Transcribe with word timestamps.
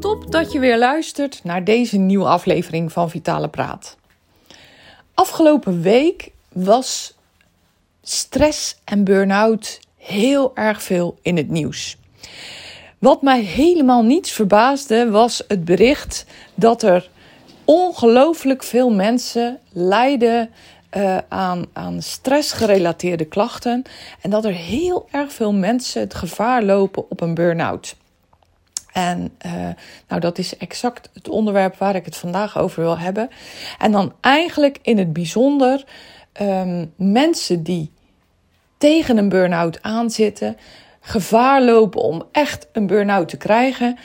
Top 0.00 0.32
dat 0.32 0.52
je 0.52 0.58
weer 0.58 0.78
luistert 0.78 1.40
naar 1.44 1.64
deze 1.64 1.96
nieuwe 1.96 2.26
aflevering 2.26 2.92
van 2.92 3.10
Vitale 3.10 3.48
Praat. 3.48 3.96
Afgelopen 5.14 5.82
week 5.82 6.30
was 6.52 7.14
stress 8.02 8.76
en 8.84 9.04
burn-out 9.04 9.80
heel 9.96 10.56
erg 10.56 10.82
veel 10.82 11.18
in 11.22 11.36
het 11.36 11.48
nieuws. 11.48 11.96
Wat 12.98 13.22
mij 13.22 13.40
helemaal 13.40 14.02
niets 14.02 14.32
verbaasde 14.32 15.10
was 15.10 15.44
het 15.48 15.64
bericht 15.64 16.24
dat 16.54 16.82
er 16.82 17.10
ongelooflijk 17.64 18.62
veel 18.62 18.90
mensen 18.90 19.58
lijden 19.72 20.50
uh, 20.96 21.18
aan, 21.28 21.66
aan 21.72 22.02
stressgerelateerde 22.02 23.24
klachten 23.24 23.82
en 24.20 24.30
dat 24.30 24.44
er 24.44 24.54
heel 24.54 25.08
erg 25.10 25.32
veel 25.32 25.52
mensen 25.52 26.00
het 26.00 26.14
gevaar 26.14 26.62
lopen 26.62 27.10
op 27.10 27.20
een 27.20 27.34
burn-out. 27.34 27.96
En 28.92 29.36
uh, 29.46 29.52
nou, 30.08 30.20
dat 30.20 30.38
is 30.38 30.56
exact 30.56 31.10
het 31.12 31.28
onderwerp 31.28 31.76
waar 31.76 31.94
ik 31.94 32.04
het 32.04 32.16
vandaag 32.16 32.58
over 32.58 32.82
wil 32.82 32.98
hebben. 32.98 33.28
En 33.78 33.92
dan 33.92 34.12
eigenlijk 34.20 34.78
in 34.82 34.98
het 34.98 35.12
bijzonder 35.12 35.84
um, 36.40 36.92
mensen 36.96 37.62
die 37.62 37.90
tegen 38.78 39.16
een 39.16 39.28
burn-out 39.28 39.82
aanzitten, 39.82 40.56
gevaar 41.00 41.62
lopen 41.62 42.02
om 42.02 42.22
echt 42.32 42.68
een 42.72 42.86
burn-out 42.86 43.28
te 43.28 43.36
krijgen, 43.36 43.98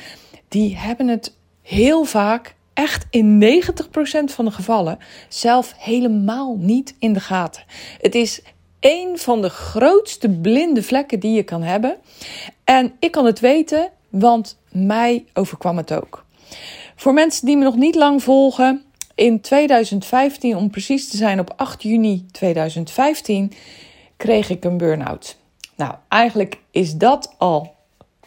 die 0.48 0.78
hebben 0.78 1.08
het 1.08 1.36
heel 1.62 2.04
vaak, 2.04 2.56
echt 2.74 3.06
in 3.10 3.62
90% 3.62 4.24
van 4.24 4.46
de 4.46 4.52
gevallen, 4.52 4.98
zelf 5.30 5.74
helemaal 5.78 6.56
niet 6.60 6.96
in 7.00 7.14
de 7.14 7.20
gaten. 7.20 7.64
Het 8.02 8.16
is 8.16 8.42
een 8.80 9.18
van 9.18 9.42
de 9.42 9.50
grootste 9.50 10.30
blinde 10.30 10.84
vlekken 10.84 11.20
die 11.20 11.34
je 11.34 11.44
kan 11.44 11.62
hebben. 11.62 11.98
En 12.64 12.94
ik 13.00 13.12
kan 13.12 13.26
het 13.26 13.40
weten, 13.40 13.90
want 14.10 14.58
mij 14.74 15.26
overkwam 15.34 15.78
het 15.78 15.94
ook. 15.94 16.26
Voor 16.96 17.14
mensen 17.14 17.46
die 17.46 17.58
me 17.58 17.64
nog 17.64 17.76
niet 17.76 17.96
lang 17.96 18.24
volgen, 18.24 18.84
in 19.16 19.42
2015, 19.42 20.56
om 20.56 20.70
precies 20.70 21.10
te 21.10 21.18
zijn 21.18 21.40
op 21.40 21.54
8 21.56 21.84
juni 21.84 22.26
2015, 22.32 23.52
kreeg 24.18 24.50
ik 24.50 24.64
een 24.64 24.78
burn-out. 24.78 25.38
Nou, 25.76 25.94
eigenlijk 26.08 26.58
is 26.72 26.96
dat 26.96 27.36
al 27.38 27.76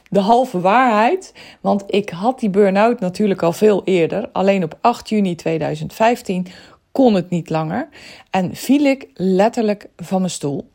de 0.08 0.20
halve 0.20 0.60
waarheid, 0.60 1.32
want 1.60 1.84
ik 1.86 2.10
had 2.10 2.40
die 2.40 2.50
burn-out 2.50 3.00
natuurlijk 3.00 3.42
al 3.42 3.52
veel 3.52 3.84
eerder. 3.84 4.28
Alleen 4.32 4.64
op 4.64 4.78
8 4.80 5.08
juni 5.08 5.34
2015 5.34 6.46
kon 6.92 7.14
het 7.14 7.30
niet 7.30 7.50
langer 7.50 7.88
en 8.30 8.54
viel 8.54 8.84
ik 8.84 9.08
letterlijk 9.14 9.88
van 9.96 10.18
mijn 10.18 10.30
stoel 10.30 10.70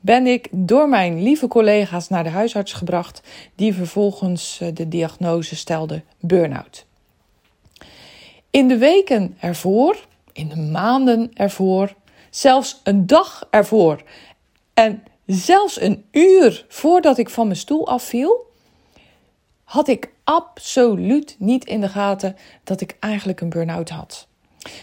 ben 0.00 0.26
ik 0.26 0.48
door 0.50 0.88
mijn 0.88 1.22
lieve 1.22 1.48
collega's 1.48 2.08
naar 2.08 2.24
de 2.24 2.30
huisarts 2.30 2.72
gebracht, 2.72 3.20
die 3.54 3.74
vervolgens 3.74 4.58
eh, 4.60 4.68
de 4.74 4.88
diagnose 4.88 5.56
stelde 5.56 6.02
burn-out. 6.20 6.86
In 8.50 8.68
de 8.68 8.76
weken 8.76 9.36
ervoor, 9.40 10.06
in 10.32 10.48
de 10.48 10.56
maanden 10.56 11.30
ervoor, 11.34 11.94
zelfs 12.30 12.80
een 12.84 13.06
dag 13.06 13.46
ervoor 13.50 14.02
en 14.74 15.02
zelfs 15.26 15.80
een 15.80 16.04
uur 16.10 16.64
voordat 16.68 17.18
ik 17.18 17.30
van 17.30 17.46
mijn 17.46 17.58
stoel 17.58 17.88
afviel, 17.88 18.50
had 19.64 19.88
ik 19.88 20.10
absoluut 20.24 21.36
niet 21.38 21.64
in 21.64 21.80
de 21.80 21.88
gaten 21.88 22.36
dat 22.64 22.80
ik 22.80 22.96
eigenlijk 23.00 23.40
een 23.40 23.48
burn-out 23.48 23.88
had. 23.88 24.26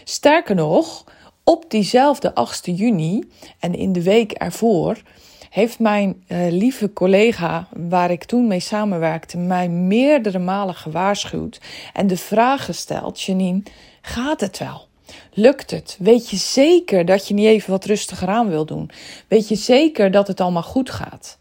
Sterker 0.04 0.54
nog, 0.54 1.04
op 1.44 1.64
diezelfde 1.68 2.34
8 2.34 2.66
juni 2.66 3.24
en 3.58 3.74
in 3.74 3.92
de 3.92 4.02
week 4.02 4.32
ervoor 4.32 5.02
heeft 5.50 5.78
mijn 5.78 6.24
uh, 6.28 6.38
lieve 6.50 6.92
collega, 6.92 7.68
waar 7.88 8.10
ik 8.10 8.24
toen 8.24 8.46
mee 8.46 8.60
samenwerkte, 8.60 9.38
mij 9.38 9.68
meerdere 9.68 10.38
malen 10.38 10.74
gewaarschuwd 10.74 11.60
en 11.92 12.06
de 12.06 12.16
vraag 12.16 12.64
gesteld: 12.64 13.20
Janine, 13.20 13.62
gaat 14.00 14.40
het 14.40 14.58
wel? 14.58 14.88
Lukt 15.32 15.70
het? 15.70 15.96
Weet 15.98 16.30
je 16.30 16.36
zeker 16.36 17.04
dat 17.04 17.28
je 17.28 17.34
niet 17.34 17.46
even 17.46 17.70
wat 17.70 17.84
rustiger 17.84 18.28
aan 18.28 18.48
wil 18.48 18.64
doen? 18.64 18.90
Weet 19.28 19.48
je 19.48 19.54
zeker 19.54 20.10
dat 20.10 20.26
het 20.26 20.40
allemaal 20.40 20.62
goed 20.62 20.90
gaat? 20.90 21.38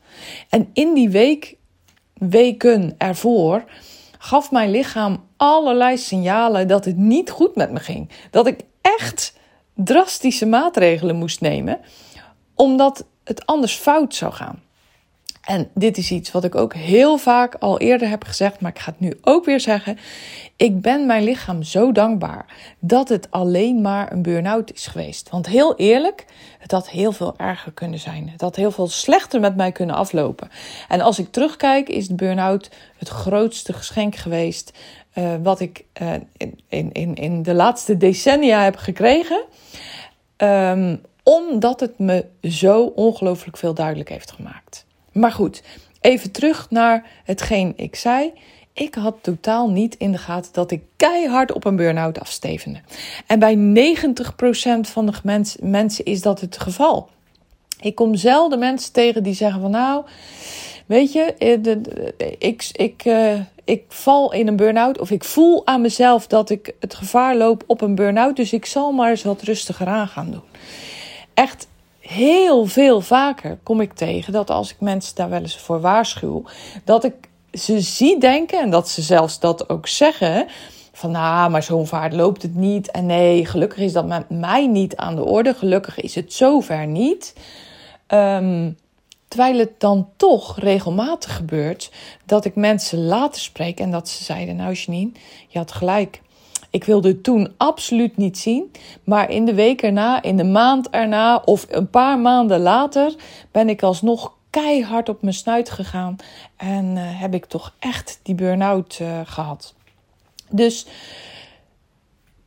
En 0.50 0.70
in 0.74 0.94
die 0.94 1.10
week, 1.10 1.58
weken 2.14 2.96
ervoor 2.98 3.64
gaf 4.18 4.52
mijn 4.52 4.72
lichaam 4.72 5.24
allerlei 5.38 5.98
signalen 5.98 6.68
dat 6.68 6.86
het 6.86 6.98
niet 6.98 7.30
goed 7.30 7.56
met 7.56 7.72
me 7.72 7.80
ging. 7.80 8.10
Dat 8.32 8.48
ik 8.48 8.60
echt 8.82 9.34
drastische 9.84 10.46
maatregelen 10.46 11.16
moest 11.16 11.42
nemen, 11.42 11.80
omdat 12.56 13.06
het 13.24 13.46
anders 13.46 13.74
fout 13.74 14.16
zou 14.16 14.34
gaan. 14.34 14.62
En 15.50 15.70
dit 15.74 15.98
is 15.98 16.12
iets 16.12 16.32
wat 16.32 16.44
ik 16.44 16.56
ook 16.56 16.74
heel 16.74 17.18
vaak 17.18 17.56
al 17.56 17.80
eerder 17.80 18.10
heb 18.10 18.24
gezegd, 18.24 18.60
maar 18.60 18.72
ik 18.72 18.80
ga 18.80 18.92
het 18.92 19.00
nu 19.00 19.18
ook 19.22 19.46
weer 19.46 19.60
zeggen. 19.60 19.98
Ik 20.56 20.82
ben 20.82 21.06
mijn 21.06 21.24
lichaam 21.24 21.64
zo 21.64 21.92
dankbaar 21.92 22.46
dat 22.80 23.10
het 23.10 23.32
alleen 23.32 23.82
maar 23.82 24.12
een 24.12 24.22
burn-out 24.22 24.74
is 24.74 24.88
geweest. 24.88 25.30
Want 25.30 25.48
heel 25.48 25.76
eerlijk, 25.76 26.26
het 26.60 26.72
had 26.72 26.90
heel 26.90 27.12
veel 27.12 27.34
erger 27.38 27.72
kunnen 27.72 28.00
zijn. 28.00 28.30
Het 28.30 28.42
had 28.42 28.56
heel 28.56 28.72
veel 28.72 28.88
slechter 28.88 29.40
met 29.40 29.56
mij 29.56 29.72
kunnen 29.72 29.96
aflopen. 29.96 30.50
En 30.88 31.02
als 31.02 31.20
ik 31.20 31.32
terugkijk, 31.32 31.90
is 31.90 32.08
de 32.08 32.16
burn-out 32.16 32.70
het 32.98 33.10
grootste 33.10 33.74
geschenk 33.74 34.16
geweest 34.16 34.78
uh, 35.14 35.36
wat 35.44 35.60
ik 35.60 35.86
uh, 36.02 36.14
in, 36.68 36.92
in, 36.94 37.16
in 37.16 37.44
de 37.44 37.54
laatste 37.54 37.98
decennia 37.98 38.64
heb 38.64 38.76
gekregen. 38.76 39.44
Um, 40.38 41.02
omdat 41.24 41.80
het 41.80 42.00
me 42.00 42.26
zo 42.42 42.84
ongelooflijk 42.84 43.58
veel 43.58 43.74
duidelijk 43.74 44.10
heeft 44.10 44.32
gemaakt. 44.32 44.86
Maar 45.12 45.32
goed, 45.32 45.64
even 46.02 46.32
terug 46.32 46.70
naar 46.70 47.06
hetgeen 47.24 47.74
ik 47.76 47.96
zei. 47.96 48.34
Ik 48.74 48.96
had 48.96 49.16
totaal 49.22 49.70
niet 49.70 49.96
in 49.96 50.12
de 50.12 50.18
gaten 50.18 50.54
dat 50.54 50.72
ik 50.72 50.84
keihard 50.96 51.52
op 51.52 51.66
een 51.66 51.76
burn-out 51.76 52.20
afstevende. 52.20 52.82
En 53.28 53.40
bij 53.40 53.56
90% 53.56 53.60
van 54.82 55.06
de 55.06 55.44
mensen 55.62 56.06
is 56.06 56.22
dat 56.22 56.42
het 56.42 56.60
geval. 56.60 57.10
Ik 57.80 57.96
kom 57.96 58.16
zelden 58.16 58.60
mensen 58.60 58.94
tegen 58.94 59.24
die 59.24 59.34
zeggen 59.34 59.62
van 59.62 59.72
nou, 59.72 60.06
weet 60.90 61.14
je, 61.14 61.22
eh, 61.22 62.28
ik, 62.38 62.70
ik, 62.72 63.06
uh, 63.06 63.40
ik 63.64 63.84
val 63.88 64.34
in 64.34 64.48
een 64.48 64.56
burn-out 64.56 65.00
of 65.00 65.12
ik 65.12 65.24
voel 65.24 65.68
aan 65.68 65.82
mezelf 65.82 66.28
dat 66.28 66.50
ik 66.50 66.74
het 66.80 66.94
gevaar 66.94 67.36
loop 67.36 67.64
op 67.68 67.82
een 67.82 67.96
burn-out, 67.96 68.36
dus 68.36 68.54
ik 68.54 68.66
zal 68.66 68.92
maar 68.92 69.10
eens 69.10 69.24
wat 69.24 69.42
rustiger 69.42 69.88
aan 69.88 70.08
gaan 70.08 70.32
doen 70.32 70.44
echt 71.40 71.68
heel 72.00 72.66
veel 72.66 73.02
vaker 73.02 73.58
kom 73.64 73.82
ik 73.82 73.94
tegen 73.94 74.34
dat 74.34 74.50
als 74.50 74.72
ik 74.72 74.80
mensen 74.80 75.16
daar 75.16 75.30
wel 75.30 75.42
eens 75.42 75.58
voor 75.58 75.82
waarschuw, 75.82 76.44
dat 76.84 77.04
ik 77.04 77.14
ze 77.54 77.80
zie 77.80 78.20
denken 78.20 78.60
en 78.60 78.70
dat 78.70 78.90
ze 78.90 79.02
zelfs 79.02 79.40
dat 79.40 79.70
ook 79.70 79.88
zeggen. 79.88 80.48
Van 80.92 81.12
nou, 81.12 81.50
maar 81.50 81.64
zo'n 81.64 81.88
vaart 81.88 82.14
loopt 82.14 82.42
het 82.42 82.56
niet. 82.56 82.92
En 82.92 83.06
nee, 83.06 83.46
gelukkig 83.46 83.78
is 83.78 83.94
dat 83.94 84.08
met 84.08 84.30
mij 84.30 84.68
niet 84.68 84.96
aan 84.96 85.16
de 85.16 85.26
orde. 85.26 85.54
Gelukkig 85.54 86.00
is 86.00 86.16
het 86.16 86.34
zover 86.34 86.88
niet. 86.88 87.36
Um, 88.08 88.78
terwijl 89.30 89.58
het 89.58 89.80
dan 89.80 90.10
toch 90.16 90.60
regelmatig 90.60 91.36
gebeurt 91.36 91.92
dat 92.26 92.46
ik 92.46 92.56
mensen 92.56 93.06
later 93.06 93.42
spreek 93.42 93.80
en 93.80 93.92
dat 93.92 94.10
ze 94.10 94.24
zeiden: 94.24 94.56
Nou, 94.56 94.74
Janine, 94.74 95.12
je 95.48 95.58
had 95.58 95.72
gelijk. 95.72 96.22
Ik 96.70 96.84
wilde 96.84 97.08
het 97.08 97.24
toen 97.24 97.54
absoluut 97.58 98.18
niet 98.18 98.38
zien. 98.38 98.72
Maar 99.04 99.30
in 99.30 99.46
de 99.46 99.54
week 99.54 99.82
erna, 99.82 100.22
in 100.22 100.38
de 100.38 100.44
maand 100.44 100.90
erna 100.90 101.42
of 101.46 101.66
een 101.70 101.90
paar 101.90 102.20
maanden 102.20 102.60
later 102.60 103.16
ben 103.52 103.70
ik 103.70 103.84
alsnog 103.84 104.34
keihard 104.50 105.10
op 105.10 105.22
mijn 105.22 105.34
snuit 105.34 105.70
gegaan. 105.70 106.16
En 106.56 106.86
uh, 106.86 107.02
heb 107.04 107.34
ik 107.34 107.46
toch 107.46 107.76
echt 107.80 108.20
die 108.24 108.36
burn-out 108.36 109.00
uh, 109.02 109.20
gehad. 109.24 109.74
Dus 110.50 110.86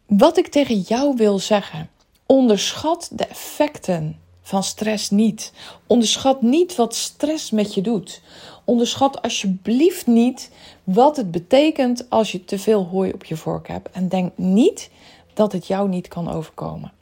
wat 0.07 0.37
ik 0.37 0.47
tegen 0.47 0.79
jou 0.79 1.17
wil 1.17 1.39
zeggen. 1.39 1.91
Onderschat 2.27 3.11
de 3.13 3.27
effecten 3.27 4.22
van 4.43 4.63
stress 4.63 5.11
niet. 5.11 5.53
Onderschat 5.87 6.43
niet 6.43 6.77
wat 6.77 6.95
stress 6.95 7.51
met 7.51 7.75
je 7.75 7.81
doet. 7.81 8.23
Onderschat 8.65 9.23
alsjeblieft 9.23 10.07
niet 10.07 10.51
wat 10.85 11.17
het 11.17 11.31
betekent 11.31 12.11
als 12.11 12.33
je 12.33 12.45
te 12.45 12.59
veel 12.59 12.85
hooi 12.85 13.13
op 13.13 13.25
je 13.25 13.37
vork 13.37 13.69
hebt. 13.69 13.91
En 13.91 14.09
denk 14.09 14.33
niet 14.37 14.91
dat 15.35 15.53
het 15.53 15.67
jou 15.67 15.89
niet 15.89 16.09
kan 16.09 16.33
overkomen. 16.33 16.93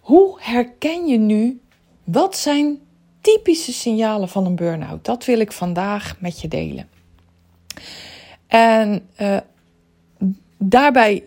Hoe 0.00 0.36
herken 0.40 1.06
je 1.06 1.18
nu 1.18 1.60
wat 2.04 2.36
zijn 2.36 2.78
typische 3.20 3.72
signalen 3.72 4.28
van 4.28 4.46
een 4.46 4.56
burn-out? 4.56 5.04
Dat 5.04 5.24
wil 5.24 5.38
ik 5.38 5.52
vandaag 5.52 6.16
met 6.20 6.40
je 6.40 6.48
delen. 6.48 6.88
En 8.46 9.08
uh, 9.20 9.36
daarbij 10.58 11.24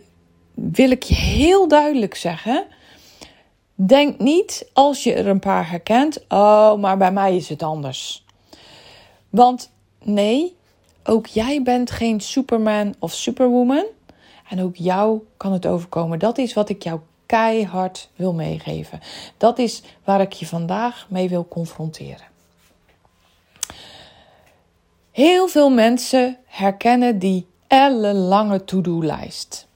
wil 0.53 0.91
ik 0.91 1.03
je 1.03 1.15
heel 1.15 1.67
duidelijk 1.67 2.15
zeggen. 2.15 2.65
Denk 3.81 4.19
niet 4.19 4.69
als 4.73 5.03
je 5.03 5.13
er 5.13 5.27
een 5.27 5.39
paar 5.39 5.69
herkent, 5.69 6.25
oh, 6.27 6.75
maar 6.75 6.97
bij 6.97 7.11
mij 7.11 7.35
is 7.35 7.49
het 7.49 7.63
anders. 7.63 8.25
Want 9.29 9.71
nee, 10.03 10.55
ook 11.03 11.27
jij 11.27 11.61
bent 11.63 11.91
geen 11.91 12.19
Superman 12.19 12.95
of 12.99 13.13
Superwoman. 13.13 13.85
En 14.49 14.61
ook 14.61 14.75
jou 14.75 15.19
kan 15.37 15.53
het 15.53 15.65
overkomen. 15.65 16.19
Dat 16.19 16.37
is 16.37 16.53
wat 16.53 16.69
ik 16.69 16.83
jou 16.83 16.99
keihard 17.25 18.09
wil 18.15 18.33
meegeven. 18.33 18.99
Dat 19.37 19.59
is 19.59 19.83
waar 20.03 20.21
ik 20.21 20.33
je 20.33 20.45
vandaag 20.45 21.07
mee 21.09 21.29
wil 21.29 21.47
confronteren. 21.47 22.27
Heel 25.11 25.47
veel 25.47 25.69
mensen 25.69 26.37
herkennen 26.45 27.19
die 27.19 27.47
ellenlange 27.67 28.63
to-do-lijst. 28.63 29.67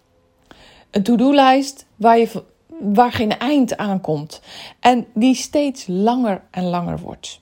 Een 0.92 1.04
to-do-lijst 1.04 1.86
waar, 1.96 2.18
je, 2.18 2.44
waar 2.80 3.12
geen 3.12 3.38
eind 3.38 3.78
aan 3.78 4.02
komt 4.02 4.42
en 4.80 5.08
die 5.14 5.36
steeds 5.36 5.88
langer 5.88 6.44
en 6.52 6.64
langer 6.64 7.00
wordt. 7.00 7.42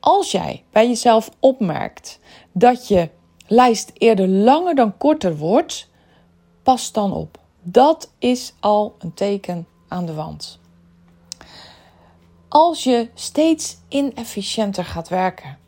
Als 0.00 0.30
jij 0.30 0.64
bij 0.70 0.88
jezelf 0.88 1.30
opmerkt 1.40 2.18
dat 2.52 2.88
je 2.88 3.08
lijst 3.46 3.90
eerder 3.94 4.28
langer 4.28 4.74
dan 4.74 4.96
korter 4.96 5.36
wordt, 5.36 5.88
pas 6.62 6.92
dan 6.92 7.12
op. 7.12 7.38
Dat 7.62 8.12
is 8.18 8.54
al 8.60 8.94
een 8.98 9.14
teken 9.14 9.66
aan 9.88 10.06
de 10.06 10.14
wand. 10.14 10.58
Als 12.48 12.84
je 12.84 13.08
steeds 13.14 13.76
inefficiënter 13.88 14.84
gaat 14.84 15.08
werken. 15.08 15.58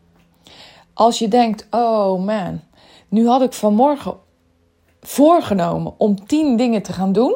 Als 0.95 1.19
je 1.19 1.29
denkt: 1.29 1.67
oh 1.71 2.25
man, 2.25 2.61
nu 3.09 3.29
had 3.29 3.43
ik 3.43 3.53
vanmorgen 3.53 4.19
voorgenomen 5.01 5.95
om 5.99 6.27
10 6.27 6.57
dingen 6.57 6.83
te 6.83 6.93
gaan 6.93 7.13
doen. 7.13 7.35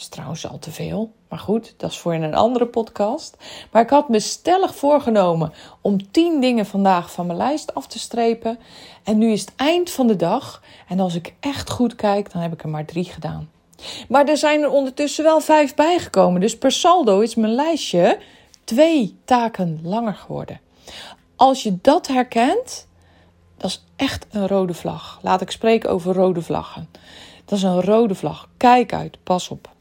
Is 0.00 0.08
trouwens 0.08 0.48
al 0.48 0.58
te 0.58 0.70
veel. 0.70 1.12
Maar 1.28 1.38
goed, 1.38 1.74
dat 1.76 1.90
is 1.90 1.98
voor 1.98 2.14
in 2.14 2.22
een 2.22 2.34
andere 2.34 2.66
podcast. 2.66 3.36
Maar 3.70 3.82
ik 3.82 3.90
had 3.90 4.08
me 4.08 4.20
stellig 4.20 4.74
voorgenomen 4.74 5.52
om 5.80 6.10
10 6.10 6.40
dingen 6.40 6.66
vandaag 6.66 7.12
van 7.12 7.26
mijn 7.26 7.38
lijst 7.38 7.74
af 7.74 7.86
te 7.86 7.98
strepen. 7.98 8.58
En 9.04 9.18
nu 9.18 9.32
is 9.32 9.40
het 9.40 9.52
eind 9.56 9.90
van 9.90 10.06
de 10.06 10.16
dag. 10.16 10.62
En 10.88 11.00
als 11.00 11.14
ik 11.14 11.34
echt 11.40 11.70
goed 11.70 11.94
kijk, 11.94 12.32
dan 12.32 12.42
heb 12.42 12.52
ik 12.52 12.62
er 12.62 12.68
maar 12.68 12.84
drie 12.84 13.04
gedaan. 13.04 13.50
Maar 14.08 14.24
er 14.24 14.36
zijn 14.36 14.62
er 14.62 14.70
ondertussen 14.70 15.24
wel 15.24 15.40
vijf 15.40 15.74
bijgekomen. 15.74 16.40
Dus 16.40 16.58
per 16.58 16.72
saldo 16.72 17.20
is 17.20 17.34
mijn 17.34 17.54
lijstje 17.54 18.18
twee 18.64 19.18
taken 19.24 19.80
langer 19.82 20.14
geworden. 20.14 20.60
Als 21.36 21.62
je 21.62 21.78
dat 21.80 22.06
herkent, 22.06 22.86
dat 23.56 23.70
is 23.70 23.84
echt 23.96 24.26
een 24.30 24.48
rode 24.48 24.74
vlag. 24.74 25.18
Laat 25.22 25.40
ik 25.40 25.50
spreken 25.50 25.90
over 25.90 26.14
rode 26.14 26.42
vlaggen. 26.42 26.88
Dat 27.44 27.58
is 27.58 27.64
een 27.64 27.82
rode 27.82 28.14
vlag. 28.14 28.48
Kijk 28.56 28.92
uit, 28.92 29.18
pas 29.22 29.48
op. 29.48 29.78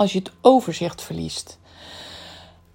Als 0.00 0.12
je 0.12 0.18
het 0.18 0.30
overzicht 0.40 1.02
verliest. 1.02 1.58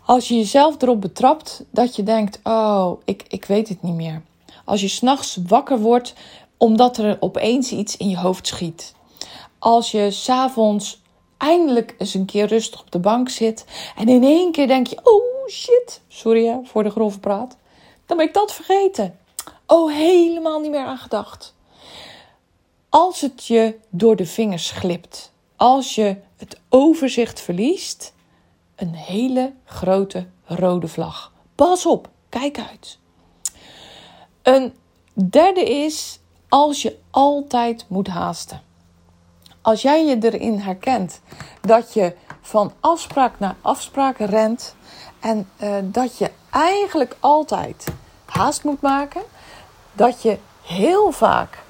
Als 0.06 0.28
je 0.28 0.36
jezelf 0.36 0.82
erop 0.82 1.02
betrapt 1.02 1.64
dat 1.70 1.96
je 1.96 2.04
denkt: 2.04 2.40
Oh, 2.44 3.02
ik, 3.06 3.24
ik 3.28 3.46
weet 3.46 3.70
het 3.70 3.82
niet 3.82 3.94
meer. 3.94 4.22
Als 4.66 4.82
je 4.82 4.88
s'nachts 4.88 5.38
wakker 5.48 5.80
wordt 5.80 6.14
omdat 6.58 6.98
er 6.98 7.18
opeens 7.20 7.72
iets 7.72 7.98
in 7.98 8.10
je 8.10 8.18
hoofd 8.18 8.48
schiet. 8.48 8.96
Als 9.60 9.92
je 9.92 10.12
s'avonds 10.12 11.02
eindelijk 11.38 11.96
eens 11.98 12.14
een 12.14 12.26
keer 12.26 12.46
rustig 12.46 12.82
op 12.82 12.92
de 12.92 13.00
bank 13.00 13.30
zit 13.30 13.66
en 13.96 14.10
in 14.10 14.24
één 14.24 14.52
keer 14.52 14.68
denk 14.68 14.88
je: 14.88 15.00
Oh 15.04 15.50
shit, 15.50 16.02
sorry 16.08 16.60
voor 16.64 16.84
de 16.84 16.90
grove 16.90 17.20
praat. 17.20 17.58
Dan 18.06 18.18
ben 18.18 18.28
ik 18.28 18.34
dat 18.34 18.54
vergeten. 18.54 19.20
Oh, 19.68 19.92
helemaal 19.92 20.60
niet 20.60 20.72
meer 20.72 20.86
aan 20.86 20.98
gedacht. 20.98 21.56
Als 22.90 23.22
het 23.22 23.46
je 23.46 23.80
door 23.90 24.16
de 24.16 24.26
vingers 24.26 24.72
glipt, 24.72 25.32
als 25.56 25.96
je 25.96 26.18
het 26.38 26.60
overzicht 26.70 27.40
verliest, 27.40 28.14
een 28.76 28.94
hele 28.94 29.54
grote 29.66 30.26
rode 30.46 30.88
vlag. 30.88 31.32
Pas 31.56 31.86
op, 31.86 32.10
kijk 32.30 32.60
uit. 32.70 32.98
Een 34.42 34.74
derde 35.14 35.64
is 35.64 36.20
als 36.50 36.82
je 36.82 36.98
altijd 37.12 37.86
moet 37.88 38.08
haasten. 38.08 38.62
Als 39.62 39.82
jij 39.82 40.06
je 40.06 40.18
erin 40.20 40.60
herkent 40.60 41.22
dat 41.62 41.94
je 41.94 42.16
van 42.42 42.74
afspraak 42.80 43.40
naar 43.40 43.56
afspraak 43.62 44.18
rent 44.18 44.76
en 45.20 45.50
uh, 45.62 45.76
dat 45.84 46.18
je 46.18 46.32
eigenlijk 46.50 47.16
altijd 47.20 47.86
haast 48.26 48.64
moet 48.64 48.82
maken, 48.82 49.22
dat 49.94 50.22
je 50.22 50.38
heel 50.62 51.12
vaak 51.12 51.64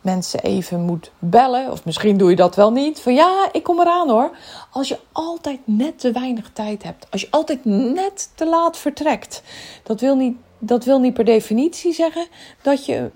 mensen 0.00 0.40
even 0.40 0.80
moet 0.80 1.10
bellen. 1.18 1.70
Of 1.70 1.84
misschien 1.84 2.16
doe 2.16 2.30
je 2.30 2.36
dat 2.36 2.56
wel 2.56 2.72
niet. 2.72 3.00
Van 3.00 3.14
ja, 3.14 3.48
ik 3.52 3.62
kom 3.62 3.80
eraan 3.80 4.08
hoor. 4.08 4.30
Als 4.70 4.88
je 4.88 4.98
altijd 5.12 5.60
net 5.64 5.98
te 5.98 6.12
weinig 6.12 6.50
tijd 6.52 6.82
hebt. 6.82 7.06
Als 7.10 7.20
je 7.20 7.26
altijd 7.30 7.64
net 7.64 8.30
te 8.34 8.46
laat 8.46 8.76
vertrekt. 8.76 9.42
Dat 9.82 10.00
wil 10.00 10.16
niet, 10.16 10.36
dat 10.58 10.84
wil 10.84 10.98
niet 11.00 11.14
per 11.14 11.24
definitie 11.24 11.92
zeggen 11.92 12.26
dat 12.62 12.86
je 12.86 13.10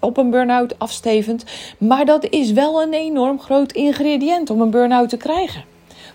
op 0.00 0.16
een 0.16 0.30
burn-out 0.30 0.78
afstevend. 0.78 1.44
Maar 1.78 2.04
dat 2.04 2.24
is 2.28 2.52
wel 2.52 2.82
een 2.82 2.92
enorm 2.92 3.40
groot 3.40 3.72
ingrediënt 3.72 4.50
om 4.50 4.60
een 4.60 4.70
burn-out 4.70 5.08
te 5.08 5.16
krijgen. 5.16 5.64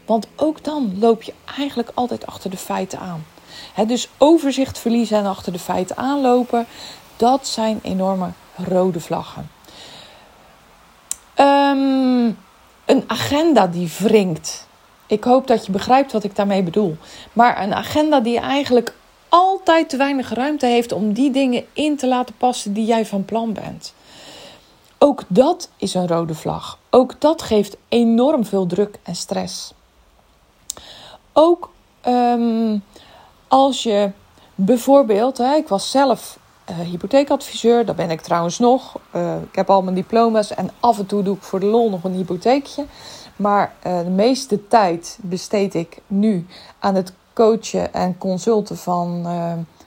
Want 0.06 0.28
ook 0.36 0.64
dan 0.64 1.00
loop 1.00 1.24
je 1.24 1.34
eigenlijk 1.58 1.92
altijd 1.94 2.26
achter 2.26 2.50
de 2.50 2.58
feiten 2.58 3.00
aan 3.00 3.24
dus 3.88 4.10
overzicht 4.18 4.80
verliezen 4.80 5.18
en 5.18 5.26
achter 5.26 5.52
de 5.52 5.60
feiten 5.60 5.98
aanlopen, 5.98 6.66
dat 7.18 7.48
zijn 7.48 7.80
enorme 7.84 8.30
rode 8.56 9.00
vlaggen. 9.00 9.50
Ehm, 11.74 12.32
een 12.86 13.04
agenda 13.08 13.68
die 13.68 13.92
wringt. 14.00 14.68
Ik 15.08 15.24
hoop 15.24 15.48
dat 15.48 15.66
je 15.66 15.72
begrijpt 15.72 16.12
wat 16.12 16.24
ik 16.24 16.36
daarmee 16.36 16.64
bedoel. 16.64 16.98
Maar 17.34 17.62
een 17.62 17.74
agenda 17.74 18.20
die 18.20 18.40
eigenlijk 18.40 18.94
altijd 19.30 19.90
te 19.90 19.98
weinig 19.98 20.34
ruimte 20.34 20.66
heeft 20.66 20.92
om 20.92 21.14
die 21.14 21.32
dingen 21.32 21.66
in 21.74 21.98
te 21.98 22.08
laten 22.08 22.36
passen 22.38 22.74
die 22.74 22.86
jij 22.86 23.06
van 23.06 23.26
plan 23.26 23.54
bent. 23.54 23.94
Ook 24.98 25.24
dat 25.28 25.70
is 25.78 25.94
een 25.94 26.08
rode 26.08 26.36
vlag. 26.36 26.78
Ook 26.90 27.22
dat 27.22 27.42
geeft 27.42 27.78
enorm 27.90 28.46
veel 28.46 28.66
druk 28.66 29.00
en 29.04 29.16
stress. 29.16 29.74
Ook 31.34 31.72
um, 32.08 32.84
als 33.48 33.84
je 33.84 34.12
bijvoorbeeld, 34.56 35.38
hè, 35.38 35.56
ik 35.56 35.68
was 35.68 35.92
zelf 35.92 36.38
uh, 36.70 36.80
hypotheekadviseur, 36.80 37.86
dat 37.86 37.96
ben 37.96 38.10
ik 38.10 38.22
trouwens 38.22 38.60
nog. 38.60 39.00
Uh, 39.16 39.36
ik 39.42 39.56
heb 39.56 39.70
al 39.70 39.82
mijn 39.82 39.96
diploma's 39.96 40.54
en 40.54 40.70
af 40.80 41.00
en 41.00 41.06
toe 41.06 41.24
doe 41.24 41.36
ik 41.36 41.42
voor 41.42 41.60
de 41.60 41.66
lol 41.66 41.90
nog 41.90 42.04
een 42.04 42.14
hypotheekje. 42.14 42.86
Maar 43.36 43.74
uh, 43.88 44.00
de 44.00 44.10
meeste 44.10 44.68
tijd 44.68 45.20
besteed 45.22 45.74
ik 45.74 45.98
nu 46.08 46.46
aan 46.80 46.96
het 46.96 47.14
coachen 47.34 47.94
en 47.94 48.18
consulten 48.18 48.78
van 48.78 49.22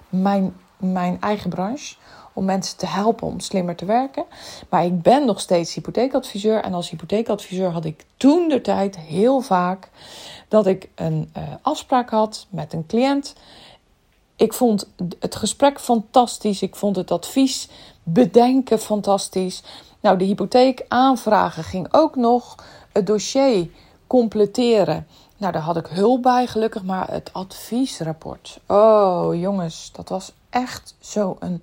mijn, 0.08 0.56
mijn 0.76 1.16
eigen 1.20 1.50
branche. 1.50 1.94
Om 2.32 2.44
mensen 2.44 2.76
te 2.76 2.86
helpen 2.86 3.26
om 3.26 3.40
slimmer 3.40 3.76
te 3.76 3.84
werken. 3.84 4.24
Maar 4.68 4.84
ik 4.84 5.02
ben 5.02 5.26
nog 5.26 5.40
steeds 5.40 5.74
hypotheekadviseur. 5.74 6.62
En 6.62 6.74
als 6.74 6.90
hypotheekadviseur 6.90 7.70
had 7.70 7.84
ik 7.84 8.04
toen 8.16 8.48
de 8.48 8.60
tijd 8.60 8.96
heel 8.98 9.40
vaak 9.40 9.88
dat 10.48 10.66
ik 10.66 10.88
een 10.94 11.32
afspraak 11.62 12.10
had 12.10 12.46
met 12.50 12.72
een 12.72 12.86
cliënt. 12.86 13.34
Ik 14.36 14.52
vond 14.52 14.88
het 15.18 15.36
gesprek 15.36 15.80
fantastisch. 15.80 16.62
Ik 16.62 16.76
vond 16.76 16.96
het 16.96 17.10
advies 17.10 17.68
bedenken 18.02 18.78
fantastisch. 18.78 19.62
Nou, 20.00 20.18
de 20.18 20.24
hypotheek 20.24 20.84
aanvragen 20.88 21.64
ging 21.64 21.88
ook 21.90 22.16
nog. 22.16 22.54
Het 22.92 23.06
dossier 23.06 23.68
completeren. 24.06 25.06
Nou, 25.36 25.52
daar 25.52 25.62
had 25.62 25.76
ik 25.76 25.86
hulp 25.86 26.22
bij, 26.22 26.46
gelukkig. 26.46 26.82
Maar 26.82 27.10
het 27.10 27.30
adviesrapport. 27.32 28.60
Oh, 28.66 29.40
jongens, 29.40 29.90
dat 29.92 30.08
was 30.08 30.32
echt 30.50 30.94
zo 31.00 31.36
een 31.38 31.62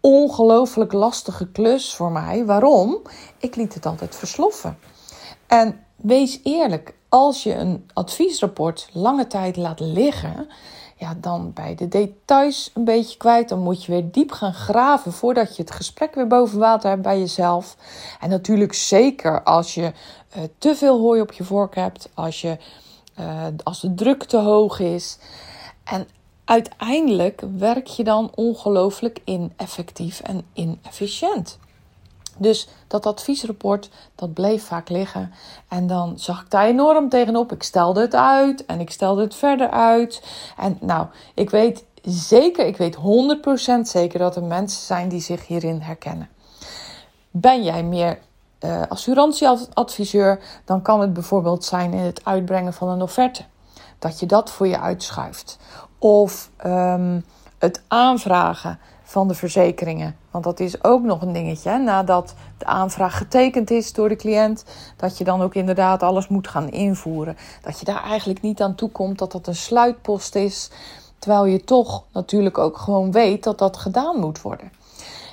ongelooflijk 0.00 0.92
lastige 0.92 1.46
klus 1.46 1.94
voor 1.94 2.12
mij. 2.12 2.44
Waarom? 2.44 2.98
Ik 3.38 3.56
liet 3.56 3.74
het 3.74 3.86
altijd 3.86 4.16
versloffen. 4.16 4.78
En 5.46 5.84
wees 5.96 6.40
eerlijk, 6.42 6.94
als 7.08 7.42
je 7.42 7.54
een 7.54 7.90
adviesrapport 7.92 8.88
lange 8.92 9.26
tijd 9.26 9.56
laat 9.56 9.80
liggen, 9.80 10.48
ja, 10.98 11.14
dan 11.20 11.52
bij 11.52 11.74
de 11.74 11.88
details 11.88 12.70
een 12.74 12.84
beetje 12.84 13.16
kwijt. 13.16 13.48
Dan 13.48 13.58
moet 13.58 13.84
je 13.84 13.92
weer 13.92 14.10
diep 14.10 14.32
gaan 14.32 14.54
graven 14.54 15.12
voordat 15.12 15.56
je 15.56 15.62
het 15.62 15.70
gesprek 15.70 16.14
weer 16.14 16.26
boven 16.26 16.58
water 16.58 16.90
hebt 16.90 17.02
bij 17.02 17.18
jezelf. 17.18 17.76
En 18.20 18.28
natuurlijk 18.28 18.74
zeker 18.74 19.42
als 19.42 19.74
je 19.74 19.82
uh, 19.82 20.42
te 20.58 20.74
veel 20.74 20.98
hooi 21.00 21.20
op 21.20 21.32
je 21.32 21.44
vork 21.44 21.74
hebt, 21.74 22.08
als, 22.14 22.40
je, 22.40 22.58
uh, 23.20 23.44
als 23.62 23.80
de 23.80 23.94
druk 23.94 24.24
te 24.24 24.36
hoog 24.36 24.80
is. 24.80 25.18
En 25.84 26.08
uiteindelijk 26.44 27.42
werk 27.56 27.86
je 27.86 28.04
dan 28.04 28.30
ongelooflijk 28.34 29.20
ineffectief 29.24 30.20
en 30.20 30.42
inefficiënt. 30.52 31.58
Dus 32.36 32.68
dat 32.86 33.06
adviesrapport, 33.06 33.90
dat 34.14 34.34
bleef 34.34 34.64
vaak 34.64 34.88
liggen. 34.88 35.32
En 35.68 35.86
dan 35.86 36.18
zag 36.18 36.42
ik 36.42 36.50
daar 36.50 36.66
enorm 36.66 37.08
tegenop. 37.08 37.52
Ik 37.52 37.62
stelde 37.62 38.00
het 38.00 38.14
uit 38.14 38.66
en 38.66 38.80
ik 38.80 38.90
stelde 38.90 39.22
het 39.22 39.34
verder 39.34 39.70
uit. 39.70 40.22
En 40.56 40.78
nou, 40.80 41.06
ik 41.34 41.50
weet 41.50 41.84
zeker, 42.02 42.66
ik 42.66 42.76
weet 42.76 42.96
100% 42.96 43.00
zeker 43.82 44.18
dat 44.18 44.36
er 44.36 44.42
mensen 44.42 44.82
zijn 44.82 45.08
die 45.08 45.20
zich 45.20 45.46
hierin 45.46 45.80
herkennen. 45.80 46.28
Ben 47.30 47.62
jij 47.62 47.82
meer 47.82 48.18
uh, 48.60 48.82
assurantieadviseur, 48.88 50.40
dan 50.64 50.82
kan 50.82 51.00
het 51.00 51.12
bijvoorbeeld 51.12 51.64
zijn 51.64 51.92
in 51.92 52.04
het 52.04 52.24
uitbrengen 52.24 52.72
van 52.72 52.88
een 52.88 53.02
offerte. 53.02 53.44
Dat 53.98 54.20
je 54.20 54.26
dat 54.26 54.50
voor 54.50 54.66
je 54.66 54.80
uitschuift. 54.80 55.58
Of 55.98 56.50
um, 56.66 57.24
het 57.58 57.82
aanvragen 57.88 58.78
van 59.08 59.28
de 59.28 59.34
verzekeringen. 59.34 60.16
Want 60.30 60.44
dat 60.44 60.60
is 60.60 60.84
ook 60.84 61.02
nog 61.02 61.22
een 61.22 61.32
dingetje. 61.32 61.78
Nadat 61.78 62.34
de 62.58 62.64
aanvraag 62.64 63.16
getekend 63.16 63.70
is 63.70 63.92
door 63.92 64.08
de 64.08 64.16
cliënt, 64.16 64.64
dat 64.96 65.18
je 65.18 65.24
dan 65.24 65.42
ook 65.42 65.54
inderdaad 65.54 66.02
alles 66.02 66.28
moet 66.28 66.48
gaan 66.48 66.68
invoeren. 66.68 67.36
Dat 67.62 67.78
je 67.78 67.84
daar 67.84 68.02
eigenlijk 68.02 68.40
niet 68.40 68.62
aan 68.62 68.74
toe 68.74 68.90
komt 68.90 69.18
dat 69.18 69.32
dat 69.32 69.46
een 69.46 69.54
sluitpost 69.54 70.34
is. 70.34 70.70
Terwijl 71.18 71.44
je 71.44 71.64
toch 71.64 72.04
natuurlijk 72.12 72.58
ook 72.58 72.78
gewoon 72.78 73.12
weet 73.12 73.44
dat 73.44 73.58
dat 73.58 73.76
gedaan 73.76 74.16
moet 74.16 74.42
worden. 74.42 74.72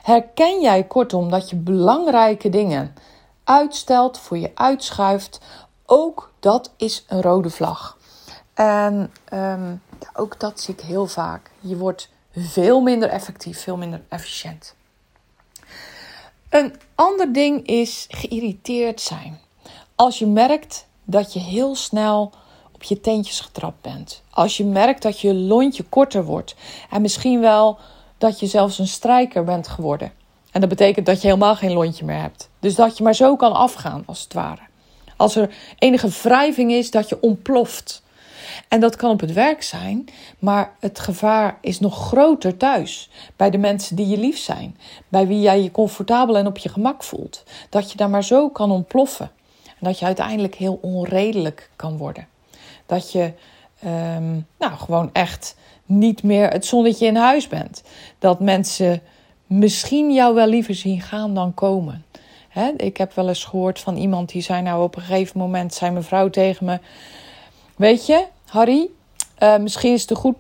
Herken 0.04 0.62
jij 0.62 0.84
kortom 0.84 1.30
dat 1.30 1.50
je 1.50 1.56
belangrijke 1.56 2.50
dingen 2.50 2.94
uitstelt, 3.44 4.18
voor 4.18 4.38
je 4.38 4.52
uitschuift? 4.56 5.40
Ook 5.86 6.32
dat 6.40 6.72
is 6.78 7.06
een 7.08 7.22
rode 7.22 7.50
vlag. 7.50 7.98
En 8.54 9.12
um, 9.34 9.82
ook 10.14 10.40
dat 10.40 10.60
zie 10.60 10.74
ik 10.74 10.82
heel 10.82 11.08
vaak. 11.08 11.52
Je 11.60 11.78
wordt 11.78 12.10
veel 12.36 12.82
minder 12.82 13.10
effectief, 13.10 13.60
veel 13.60 13.78
minder 13.78 14.02
efficiënt. 14.10 14.76
Een 16.50 16.76
ander 16.96 17.34
ding 17.34 17.68
is 17.68 18.06
geïrriteerd 18.10 19.02
zijn. 19.02 19.40
Als 19.96 20.20
je 20.20 20.26
merkt 20.26 20.88
dat 21.04 21.34
je 21.34 21.40
heel 21.40 21.76
snel 21.76 22.32
op 22.72 22.84
je 22.84 23.02
teentjes 23.02 23.40
getrapt 23.40 23.82
bent. 23.82 24.22
Als 24.30 24.58
je 24.58 24.66
merkt 24.66 25.02
dat 25.02 25.20
je 25.20 25.34
lontje 25.34 25.84
korter 25.84 26.26
wordt. 26.26 26.56
En 26.90 27.02
misschien 27.02 27.40
wel 27.40 27.78
dat 28.18 28.40
je 28.40 28.48
zelfs 28.48 28.80
een 28.80 28.88
strijker 28.88 29.44
bent 29.44 29.68
geworden. 29.68 30.12
En 30.52 30.60
dat 30.60 30.70
betekent 30.70 31.06
dat 31.06 31.22
je 31.22 31.28
helemaal 31.28 31.56
geen 31.56 31.74
lontje 31.74 32.06
meer 32.06 32.22
hebt. 32.22 32.50
Dus 32.60 32.76
dat 32.76 32.98
je 32.98 33.04
maar 33.04 33.16
zo 33.16 33.36
kan 33.36 33.54
afgaan, 33.54 34.04
als 34.06 34.22
het 34.22 34.34
ware. 34.34 34.62
Als 35.18 35.36
er 35.36 35.56
enige 35.80 36.10
wrijving 36.22 36.72
is, 36.72 36.92
dat 36.92 37.10
je 37.10 37.22
ontploft. 37.22 38.03
En 38.68 38.80
dat 38.80 38.96
kan 38.96 39.12
op 39.12 39.20
het 39.20 39.34
werk 39.34 39.64
zijn, 39.64 40.06
maar 40.40 40.72
het 40.80 41.00
gevaar 41.00 41.58
is 41.62 41.80
nog 41.80 42.08
groter 42.08 42.58
thuis. 42.58 43.10
Bij 43.36 43.50
de 43.50 43.58
mensen 43.58 43.96
die 43.96 44.08
je 44.08 44.18
lief 44.18 44.38
zijn, 44.38 44.78
bij 45.08 45.28
wie 45.28 45.42
jij 45.42 45.62
je 45.62 45.72
comfortabel 45.72 46.38
en 46.38 46.48
op 46.48 46.58
je 46.58 46.70
gemak 46.70 47.04
voelt. 47.04 47.44
Dat 47.70 47.92
je 47.92 47.98
daar 47.98 48.10
maar 48.10 48.24
zo 48.24 48.50
kan 48.50 48.72
ontploffen. 48.72 49.32
En 49.66 49.90
dat 49.90 50.00
je 50.00 50.06
uiteindelijk 50.06 50.56
heel 50.56 50.80
onredelijk 50.82 51.70
kan 51.76 51.98
worden. 51.98 52.28
Dat 52.86 53.12
je 53.12 53.34
ehm, 53.80 54.34
nou, 54.58 54.74
gewoon 54.78 55.10
echt 55.14 55.56
niet 55.86 56.24
meer 56.24 56.50
het 56.50 56.66
zonnetje 56.66 57.06
in 57.06 57.16
huis 57.16 57.48
bent. 57.48 57.84
Dat 58.20 58.40
mensen 58.40 59.02
misschien 59.48 60.14
jou 60.14 60.36
wel 60.36 60.48
liever 60.48 60.76
zien 60.76 61.02
gaan 61.02 61.34
dan 61.34 61.54
komen. 61.54 62.06
ik 62.78 62.98
heb 62.98 63.14
wel 63.14 63.28
eens 63.28 63.44
gehoord 63.44 63.80
van 63.80 63.98
iemand 63.98 64.30
die 64.30 64.42
zei 64.42 64.62
nou 64.62 64.84
op 64.84 64.96
een 64.96 65.02
gegeven 65.02 65.40
moment 65.40 65.74
zei 65.74 65.92
mevrouw 65.92 66.30
tegen 66.30 66.66
me 66.66 66.80
Weet 67.76 68.06
je, 68.06 68.26
Harry, 68.54 68.90
uh, 69.40 69.58
misschien 69.58 69.94
is 69.94 70.02
het 70.02 70.10
een 70.10 70.16
goed 70.16 70.40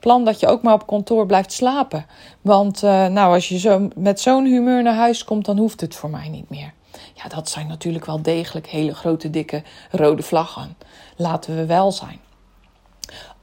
plan, 0.00 0.24
dat 0.24 0.40
je 0.40 0.46
ook 0.46 0.62
maar 0.62 0.74
op 0.74 0.86
kantoor 0.86 1.26
blijft 1.26 1.52
slapen. 1.52 2.06
Want 2.40 2.82
uh, 2.82 3.06
nou, 3.06 3.34
als 3.34 3.48
je 3.48 3.58
zo, 3.58 3.88
met 3.96 4.20
zo'n 4.20 4.44
humeur 4.44 4.82
naar 4.82 4.94
huis 4.94 5.24
komt, 5.24 5.44
dan 5.44 5.58
hoeft 5.58 5.80
het 5.80 5.94
voor 5.94 6.10
mij 6.10 6.28
niet 6.28 6.50
meer. 6.50 6.72
Ja, 7.14 7.28
dat 7.28 7.48
zijn 7.48 7.66
natuurlijk 7.66 8.04
wel 8.04 8.22
degelijk 8.22 8.66
hele 8.66 8.94
grote, 8.94 9.30
dikke 9.30 9.62
rode 9.90 10.22
vlaggen. 10.22 10.76
Laten 11.16 11.56
we 11.56 11.66
wel 11.66 11.92
zijn. 11.92 12.20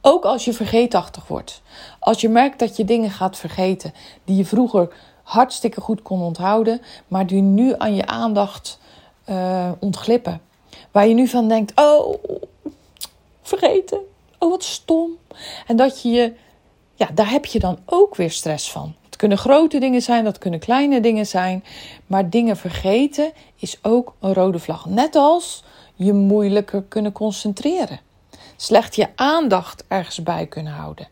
Ook 0.00 0.24
als 0.24 0.44
je 0.44 0.52
vergeetachtig 0.52 1.26
wordt. 1.26 1.62
Als 1.98 2.20
je 2.20 2.28
merkt 2.28 2.58
dat 2.58 2.76
je 2.76 2.84
dingen 2.84 3.10
gaat 3.10 3.36
vergeten 3.36 3.92
die 4.24 4.36
je 4.36 4.44
vroeger 4.44 4.94
hartstikke 5.22 5.80
goed 5.80 6.02
kon 6.02 6.22
onthouden, 6.22 6.80
maar 7.08 7.26
die 7.26 7.42
nu 7.42 7.74
aan 7.76 7.94
je 7.94 8.06
aandacht 8.06 8.78
uh, 9.28 9.70
ontglippen. 9.78 10.40
Waar 10.90 11.06
je 11.06 11.14
nu 11.14 11.26
van 11.26 11.48
denkt: 11.48 11.72
oh, 11.74 12.14
vergeten. 13.48 13.98
Oh, 14.38 14.50
wat 14.50 14.64
stom. 14.64 15.16
En 15.66 15.76
dat 15.76 16.02
je 16.02 16.08
je, 16.10 16.32
ja, 16.94 17.08
daar 17.14 17.30
heb 17.30 17.44
je 17.44 17.58
dan 17.58 17.78
ook 17.84 18.16
weer 18.16 18.30
stress 18.30 18.70
van. 18.70 18.94
Het 19.04 19.16
kunnen 19.16 19.38
grote 19.38 19.78
dingen 19.78 20.02
zijn, 20.02 20.24
dat 20.24 20.38
kunnen 20.38 20.60
kleine 20.60 21.00
dingen 21.00 21.26
zijn. 21.26 21.64
Maar 22.06 22.30
dingen 22.30 22.56
vergeten 22.56 23.32
is 23.56 23.78
ook 23.82 24.14
een 24.20 24.34
rode 24.34 24.58
vlag. 24.58 24.86
Net 24.86 25.16
als 25.16 25.64
je 25.94 26.12
moeilijker 26.12 26.82
kunnen 26.82 27.12
concentreren. 27.12 28.00
Slecht 28.56 28.96
je 28.96 29.08
aandacht 29.14 29.84
ergens 29.88 30.22
bij 30.22 30.46
kunnen 30.46 30.72
houden. 30.72 31.08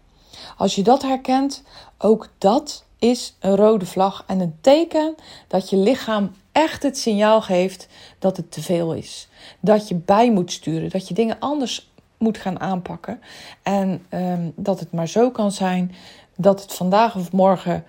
Als 0.56 0.74
je 0.74 0.82
dat 0.82 1.02
herkent, 1.02 1.62
ook 1.98 2.28
dat 2.38 2.84
is 2.98 3.36
een 3.40 3.56
rode 3.56 3.86
vlag 3.86 4.24
en 4.26 4.40
een 4.40 4.58
teken 4.60 5.14
dat 5.48 5.70
je 5.70 5.76
lichaam 5.76 6.34
echt 6.52 6.82
het 6.82 6.98
signaal 6.98 7.42
geeft 7.42 7.88
dat 8.18 8.36
het 8.36 8.52
te 8.52 8.62
veel 8.62 8.94
is. 8.94 9.28
Dat 9.60 9.88
je 9.88 9.94
bij 9.94 10.30
moet 10.30 10.52
sturen, 10.52 10.90
dat 10.90 11.08
je 11.08 11.14
dingen 11.14 11.38
anders 11.38 11.90
moet 12.18 12.38
gaan 12.38 12.60
aanpakken. 12.60 13.20
En 13.62 14.06
um, 14.10 14.52
dat 14.56 14.80
het 14.80 14.92
maar 14.92 15.08
zo 15.08 15.30
kan 15.30 15.52
zijn 15.52 15.94
dat 16.36 16.62
het 16.62 16.74
vandaag 16.74 17.16
of 17.16 17.32
morgen 17.32 17.84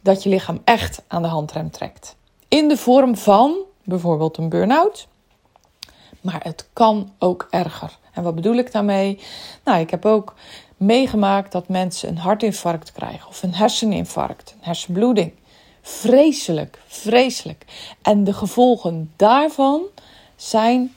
dat 0.00 0.22
je 0.22 0.28
lichaam 0.28 0.60
echt 0.64 1.02
aan 1.08 1.22
de 1.22 1.28
handrem 1.28 1.70
trekt. 1.70 2.16
In 2.48 2.68
de 2.68 2.76
vorm 2.76 3.16
van 3.16 3.56
bijvoorbeeld 3.84 4.36
een 4.36 4.48
burn-out. 4.48 5.08
Maar 6.20 6.40
het 6.42 6.68
kan 6.72 7.12
ook 7.18 7.46
erger. 7.50 7.98
En 8.12 8.22
wat 8.22 8.34
bedoel 8.34 8.54
ik 8.54 8.72
daarmee? 8.72 9.20
Nou, 9.64 9.80
ik 9.80 9.90
heb 9.90 10.04
ook 10.04 10.34
meegemaakt 10.76 11.52
dat 11.52 11.68
mensen 11.68 12.08
een 12.08 12.18
hartinfarct 12.18 12.92
krijgen 12.92 13.28
of 13.28 13.42
een 13.42 13.54
herseninfarct, 13.54 14.50
een 14.50 14.64
hersenbloeding. 14.64 15.32
Vreselijk, 15.82 16.82
vreselijk. 16.86 17.64
En 18.02 18.24
de 18.24 18.32
gevolgen 18.32 19.12
daarvan 19.16 19.82
zijn 20.36 20.94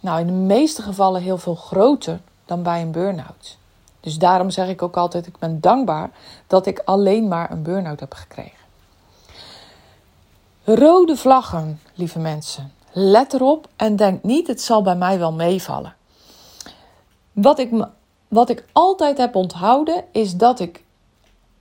nou, 0.00 0.20
in 0.20 0.26
de 0.26 0.32
meeste 0.32 0.82
gevallen 0.82 1.22
heel 1.22 1.38
veel 1.38 1.54
groter 1.54 2.20
dan 2.44 2.62
bij 2.62 2.82
een 2.82 2.90
burn-out. 2.90 3.56
Dus 4.00 4.18
daarom 4.18 4.50
zeg 4.50 4.68
ik 4.68 4.82
ook 4.82 4.96
altijd: 4.96 5.26
ik 5.26 5.38
ben 5.38 5.60
dankbaar 5.60 6.10
dat 6.46 6.66
ik 6.66 6.82
alleen 6.84 7.28
maar 7.28 7.50
een 7.50 7.62
burn-out 7.62 8.00
heb 8.00 8.14
gekregen. 8.14 8.58
Rode 10.64 11.16
vlaggen, 11.16 11.80
lieve 11.94 12.18
mensen. 12.18 12.72
Let 12.92 13.32
erop 13.32 13.68
en 13.76 13.96
denk 13.96 14.22
niet: 14.22 14.46
het 14.46 14.62
zal 14.62 14.82
bij 14.82 14.96
mij 14.96 15.18
wel 15.18 15.32
meevallen. 15.32 15.94
Wat 17.32 17.58
ik, 17.58 17.86
wat 18.28 18.48
ik 18.48 18.64
altijd 18.72 19.18
heb 19.18 19.34
onthouden 19.34 20.04
is 20.12 20.36
dat 20.36 20.60
ik 20.60 20.84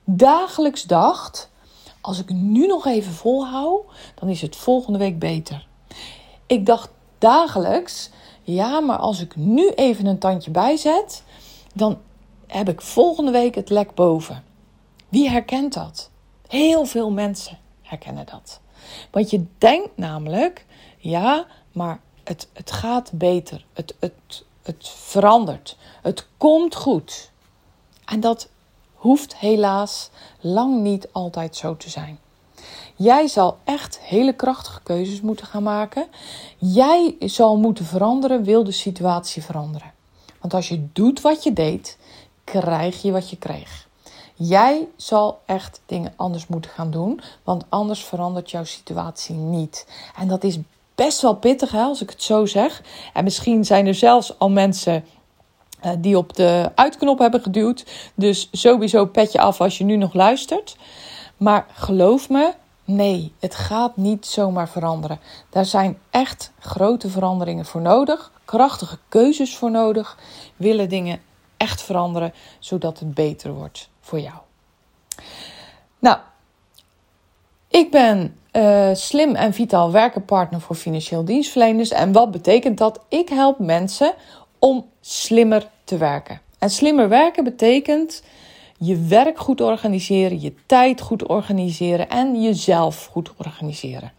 dagelijks 0.03 0.83
dacht: 0.83 1.49
als 2.01 2.19
ik 2.19 2.29
nu 2.29 2.67
nog 2.67 2.85
even 2.85 3.13
volhoud, 3.13 3.81
dan 4.15 4.29
is 4.29 4.41
het 4.41 4.55
volgende 4.55 4.99
week 4.99 5.19
beter. 5.19 5.67
Ik 6.45 6.65
dacht 6.65 6.89
dagelijks: 7.17 8.09
ja, 8.53 8.79
maar 8.79 8.97
als 8.97 9.21
ik 9.21 9.35
nu 9.35 9.69
even 9.69 10.05
een 10.05 10.17
tandje 10.17 10.51
bijzet, 10.51 11.23
dan 11.73 11.97
heb 12.45 12.69
ik 12.69 12.81
volgende 12.81 13.31
week 13.31 13.55
het 13.55 13.69
lek 13.69 13.93
boven. 13.93 14.43
Wie 15.09 15.29
herkent 15.29 15.73
dat? 15.73 16.09
Heel 16.47 16.85
veel 16.85 17.11
mensen 17.11 17.57
herkennen 17.81 18.25
dat. 18.25 18.59
Want 19.11 19.29
je 19.29 19.45
denkt 19.57 19.97
namelijk, 19.97 20.65
ja, 20.97 21.45
maar 21.71 21.99
het, 22.23 22.49
het 22.53 22.71
gaat 22.71 23.11
beter. 23.13 23.65
Het, 23.73 23.95
het, 23.99 24.45
het 24.61 24.89
verandert. 24.89 25.77
Het 26.01 26.27
komt 26.37 26.75
goed. 26.75 27.31
En 28.05 28.19
dat 28.19 28.49
hoeft 28.93 29.35
helaas 29.35 30.09
lang 30.39 30.81
niet 30.81 31.07
altijd 31.11 31.55
zo 31.55 31.77
te 31.77 31.89
zijn. 31.89 32.19
Jij 32.97 33.27
zal 33.27 33.57
echt 33.63 33.99
hele 33.99 34.33
krachtige 34.33 34.81
keuzes 34.83 35.21
moeten 35.21 35.45
gaan 35.45 35.63
maken. 35.63 36.05
Jij 36.57 37.15
zal 37.19 37.57
moeten 37.57 37.85
veranderen, 37.85 38.43
wil 38.43 38.63
de 38.63 38.71
situatie 38.71 39.43
veranderen. 39.43 39.91
Want 40.41 40.53
als 40.53 40.69
je 40.69 40.87
doet 40.93 41.21
wat 41.21 41.43
je 41.43 41.53
deed, 41.53 41.97
krijg 42.43 43.01
je 43.01 43.11
wat 43.11 43.29
je 43.29 43.37
kreeg. 43.37 43.87
Jij 44.33 44.87
zal 44.95 45.39
echt 45.45 45.81
dingen 45.85 46.13
anders 46.15 46.47
moeten 46.47 46.71
gaan 46.71 46.91
doen, 46.91 47.21
want 47.43 47.65
anders 47.69 48.03
verandert 48.03 48.51
jouw 48.51 48.63
situatie 48.63 49.35
niet. 49.35 49.87
En 50.15 50.27
dat 50.27 50.43
is 50.43 50.59
best 50.95 51.21
wel 51.21 51.35
pittig 51.35 51.71
hè, 51.71 51.81
als 51.81 52.01
ik 52.01 52.09
het 52.09 52.23
zo 52.23 52.45
zeg. 52.45 52.81
En 53.13 53.23
misschien 53.23 53.65
zijn 53.65 53.87
er 53.87 53.95
zelfs 53.95 54.39
al 54.39 54.49
mensen 54.49 55.05
uh, 55.85 55.91
die 55.97 56.17
op 56.17 56.35
de 56.35 56.71
uitknop 56.75 57.19
hebben 57.19 57.41
geduwd. 57.41 57.85
Dus 58.15 58.49
sowieso 58.51 59.05
pet 59.05 59.31
je 59.31 59.39
af 59.39 59.61
als 59.61 59.77
je 59.77 59.83
nu 59.83 59.95
nog 59.95 60.13
luistert. 60.13 60.75
Maar 61.37 61.65
geloof 61.73 62.29
me, 62.29 62.53
Nee, 62.87 63.33
het 63.39 63.55
gaat 63.55 63.97
niet 63.97 64.25
zomaar 64.25 64.69
veranderen. 64.69 65.19
Daar 65.49 65.65
zijn 65.65 65.97
echt 66.09 66.51
grote 66.59 67.09
veranderingen 67.09 67.65
voor 67.65 67.81
nodig, 67.81 68.31
krachtige 68.45 68.97
keuzes 69.09 69.57
voor 69.57 69.71
nodig. 69.71 70.17
Willen 70.55 70.89
dingen 70.89 71.21
echt 71.57 71.81
veranderen 71.81 72.33
zodat 72.59 72.99
het 72.99 73.13
beter 73.13 73.53
wordt 73.53 73.89
voor 74.01 74.19
jou. 74.19 74.35
Nou, 75.99 76.17
ik 77.67 77.91
ben 77.91 78.37
uh, 78.51 78.89
slim 78.93 79.35
en 79.35 79.53
vitaal 79.53 79.91
werkenpartner 79.91 80.61
voor 80.61 80.75
financieel 80.75 81.25
dienstverleners. 81.25 81.89
En 81.89 82.11
wat 82.11 82.31
betekent 82.31 82.77
dat? 82.77 82.99
Ik 83.09 83.29
help 83.29 83.59
mensen 83.59 84.13
om 84.59 84.85
slimmer 85.01 85.69
te 85.83 85.97
werken. 85.97 86.41
En 86.59 86.69
slimmer 86.69 87.09
werken 87.09 87.43
betekent 87.43 88.23
je 88.77 88.97
werk 88.97 89.39
goed 89.39 89.61
organiseren, 89.61 90.41
je 90.41 90.53
tijd 90.65 91.01
goed 91.01 91.27
organiseren 91.27 92.09
en 92.09 92.41
jezelf 92.41 93.05
goed 93.05 93.31
organiseren. 93.37 94.11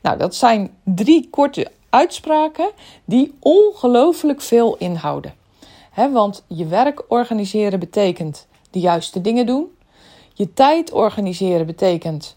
Nou, 0.00 0.18
dat 0.18 0.34
zijn 0.34 0.70
drie 0.84 1.28
korte 1.30 1.70
uitspraken 1.90 2.70
die 3.04 3.34
ongelooflijk 3.40 4.40
veel 4.40 4.76
inhouden. 4.76 5.34
want 5.94 6.44
je 6.46 6.66
werk 6.66 7.04
organiseren 7.08 7.78
betekent 7.78 8.46
de 8.70 8.80
juiste 8.80 9.20
dingen 9.20 9.46
doen. 9.46 9.66
Je 10.34 10.52
tijd 10.52 10.92
organiseren 10.92 11.66
betekent 11.66 12.36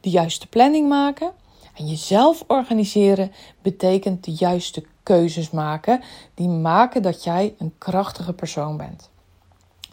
de 0.00 0.10
juiste 0.10 0.46
planning 0.46 0.88
maken. 0.88 1.32
En 1.74 1.86
jezelf 1.86 2.44
organiseren 2.46 3.32
betekent 3.62 4.24
de 4.24 4.32
juiste 4.32 4.84
keuzes 5.02 5.50
maken. 5.50 6.02
Die 6.34 6.48
maken 6.48 7.02
dat 7.02 7.24
jij 7.24 7.54
een 7.58 7.74
krachtige 7.78 8.32
persoon 8.32 8.76
bent. 8.76 9.10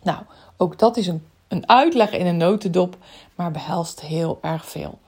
Nou, 0.05 0.19
ook 0.57 0.79
dat 0.79 0.97
is 0.97 1.07
een, 1.07 1.25
een 1.47 1.69
uitleg 1.69 2.11
in 2.11 2.25
een 2.25 2.37
notendop, 2.37 2.97
maar 3.35 3.51
behelst 3.51 4.01
heel 4.01 4.39
erg 4.41 4.65
veel. 4.65 4.99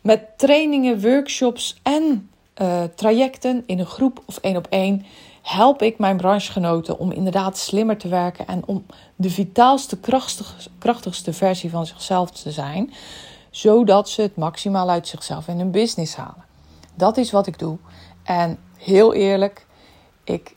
Met 0.00 0.38
trainingen, 0.38 1.00
workshops 1.00 1.80
en 1.82 2.30
uh, 2.56 2.82
trajecten 2.94 3.62
in 3.66 3.78
een 3.78 3.86
groep 3.86 4.22
of 4.26 4.36
één 4.36 4.56
op 4.56 4.66
één 4.70 5.06
help 5.42 5.82
ik 5.82 5.98
mijn 5.98 6.16
branchegenoten 6.16 6.98
om 6.98 7.10
inderdaad 7.12 7.58
slimmer 7.58 7.96
te 7.96 8.08
werken 8.08 8.46
en 8.46 8.62
om 8.66 8.86
de 9.16 9.30
vitaalste, 9.30 9.98
krachtigste, 10.78 11.32
versie 11.32 11.70
van 11.70 11.86
zichzelf 11.86 12.30
te 12.30 12.50
zijn, 12.50 12.92
zodat 13.50 14.08
ze 14.08 14.22
het 14.22 14.36
maximaal 14.36 14.90
uit 14.90 15.08
zichzelf 15.08 15.48
in 15.48 15.58
hun 15.58 15.70
business 15.70 16.16
halen. 16.16 16.44
Dat 16.94 17.16
is 17.16 17.30
wat 17.30 17.46
ik 17.46 17.58
doe. 17.58 17.78
En 18.22 18.58
heel 18.76 19.14
eerlijk, 19.14 19.66
ik 20.24 20.54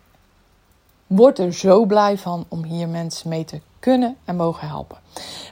word 1.07 1.39
er 1.39 1.53
zo 1.53 1.85
blij 1.85 2.17
van 2.17 2.45
om 2.47 2.63
hier 2.63 2.88
mensen 2.88 3.29
mee 3.29 3.45
te 3.45 3.62
kunnen 3.83 4.17
en 4.25 4.35
mogen 4.35 4.67
helpen. 4.67 4.97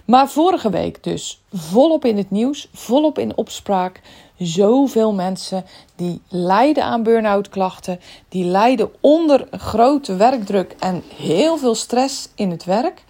Maar 0.05 0.29
vorige 0.29 0.69
week 0.69 1.03
dus 1.03 1.41
volop 1.53 2.05
in 2.05 2.17
het 2.17 2.31
nieuws, 2.31 2.69
volop 2.73 3.19
in 3.19 3.37
opspraak. 3.37 4.01
Zoveel 4.37 5.13
mensen 5.13 5.65
die 5.95 6.21
lijden 6.27 6.83
aan 6.83 7.03
burn-out 7.03 7.49
klachten, 7.49 7.99
die 8.29 8.43
lijden 8.43 8.91
onder 8.99 9.47
grote 9.51 10.15
werkdruk 10.15 10.75
en 10.79 11.03
heel 11.15 11.57
veel 11.57 11.75
stress 11.75 12.29
in 12.35 12.51
het 12.51 12.63
werk. 12.63 13.03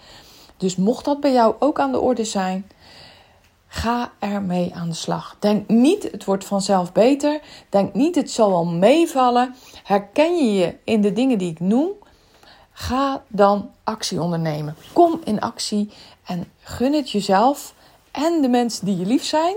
Dus 0.58 0.76
mocht 0.76 1.06
dat 1.06 1.20
bij 1.20 1.32
jou 1.32 1.56
ook 1.60 1.80
aan 1.80 1.92
de 1.92 2.00
orde 2.00 2.26
zijn, 2.26 2.68
ga 3.68 4.12
ermee 4.20 4.72
aan 4.76 4.90
de 4.90 4.96
slag. 4.96 5.36
Denk 5.40 5.68
niet 5.70 6.12
het 6.12 6.26
wordt 6.26 6.46
vanzelf 6.46 6.92
beter. 6.92 7.42
Denk 7.70 7.94
niet 7.94 8.16
het 8.16 8.32
zal 8.32 8.50
wel 8.50 8.66
meevallen. 8.66 9.56
Herken 9.84 10.36
je 10.36 10.54
je 10.54 10.76
in 10.84 11.02
de 11.02 11.14
dingen 11.14 11.38
die 11.38 11.52
ik 11.52 11.60
noem? 11.60 11.90
Ga 12.72 13.24
dan 13.28 13.70
actie 13.92 14.22
ondernemen. 14.22 14.76
Kom 14.94 15.22
in 15.24 15.40
actie 15.40 15.92
en 16.26 16.52
gun 16.60 16.94
het 16.94 17.12
jezelf 17.12 17.74
en 18.12 18.42
de 18.42 18.50
mensen 18.50 18.86
die 18.86 18.98
je 18.98 19.06
lief 19.06 19.24
zijn 19.24 19.56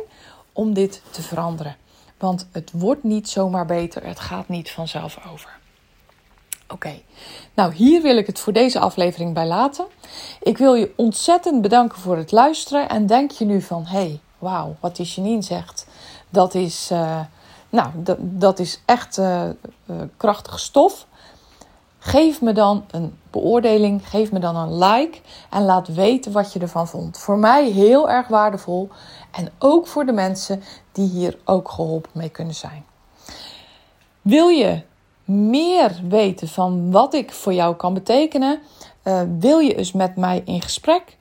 om 0.53 0.75
dit 0.75 1.03
te 1.11 1.23
veranderen. 1.23 1.77
Want 2.19 2.47
het 2.53 2.71
wordt 2.73 3.03
niet 3.03 3.29
zomaar 3.29 3.67
beter, 3.67 4.07
het 4.07 4.21
gaat 4.21 4.49
niet 4.49 4.71
vanzelf 4.71 5.19
over. 5.33 5.51
Oké, 6.69 7.03
nou 7.55 7.73
hier 7.75 8.03
wil 8.03 8.17
ik 8.17 8.27
het 8.27 8.41
voor 8.41 8.53
deze 8.53 8.79
aflevering 8.79 9.35
bij 9.35 9.47
laten. 9.47 9.87
Ik 10.43 10.59
wil 10.59 10.75
je 10.75 10.93
ontzettend 10.97 11.63
bedanken 11.63 11.99
voor 11.99 12.17
het 12.17 12.33
luisteren. 12.33 12.89
En 12.89 13.07
denk 13.07 13.31
je 13.31 13.45
nu 13.45 13.61
van, 13.61 13.85
hé, 13.85 13.99
hey, 13.99 14.21
wauw, 14.39 14.77
wat 14.81 14.97
die 14.97 15.07
Janine 15.07 15.43
zegt, 15.43 15.87
dat 16.29 16.55
is, 16.55 16.91
uh, 16.93 17.21
nou, 17.69 17.91
dat, 18.19 18.59
is 18.59 18.81
echt 18.85 19.19
uh, 19.19 19.45
uh, 19.87 19.97
krachtige 20.17 20.59
stof. 20.59 21.07
Geef 22.07 22.41
me 22.41 22.53
dan 22.53 22.85
een 22.91 23.19
beoordeling, 23.31 24.09
geef 24.09 24.33
me 24.33 24.39
dan 24.39 24.57
een 24.57 24.79
like 24.79 25.19
en 25.51 25.65
laat 25.65 25.89
weten 25.89 26.33
wat 26.33 26.53
je 26.53 26.59
ervan 26.59 26.89
vond. 26.89 27.19
Voor 27.19 27.39
mij 27.39 27.71
heel 27.71 28.11
erg 28.11 28.29
waardevol 28.29 28.89
en 29.31 29.49
ook 29.59 29.87
voor 29.87 30.07
de 30.07 30.13
mensen 30.13 30.63
die 30.93 31.09
hier 31.09 31.39
ook 31.45 31.71
geholpen 31.71 32.11
mee 32.15 32.29
kunnen 32.29 32.55
zijn. 32.55 32.85
Wil 34.23 34.49
je 34.49 34.83
meer 35.25 36.01
weten 36.09 36.49
van 36.49 36.91
wat 36.91 37.15
ik 37.15 37.33
voor 37.33 37.53
jou 37.53 37.77
kan 37.77 37.95
betekenen? 37.95 38.61
Uh, 39.05 39.21
wil 39.39 39.59
je 39.59 39.75
eens 39.75 39.93
met 39.93 40.17
mij 40.17 40.43
in 40.45 40.63
gesprek? 40.63 41.17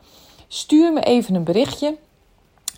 Stuur 0.47 0.93
me 0.93 1.01
even 1.01 1.35
een 1.35 1.43
berichtje. 1.43 1.97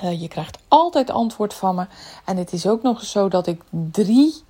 Uh, 0.03 0.21
je 0.21 0.27
krijgt 0.27 0.59
altijd 0.67 1.09
antwoord 1.09 1.53
van 1.53 1.75
me. 1.75 1.85
En 2.25 2.37
het 2.37 2.53
is 2.53 2.67
ook 2.67 2.81
nog 2.81 2.99
eens 2.99 3.11
zo 3.11 3.27
dat 3.27 3.47
ik 3.47 3.61
drie 3.69 4.44